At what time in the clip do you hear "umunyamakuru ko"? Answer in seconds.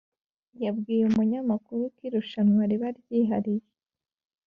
1.05-1.99